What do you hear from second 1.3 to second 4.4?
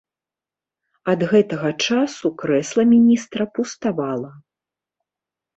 гэтага часу крэсла міністра пуставала.